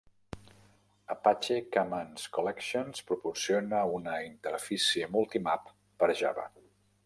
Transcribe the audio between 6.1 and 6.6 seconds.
Java.